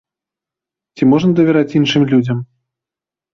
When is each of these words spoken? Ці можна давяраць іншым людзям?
Ці 0.95 1.03
можна 1.11 1.31
давяраць 1.41 1.75
іншым 1.81 2.03
людзям? 2.15 2.41